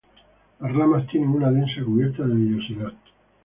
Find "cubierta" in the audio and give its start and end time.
1.85-2.23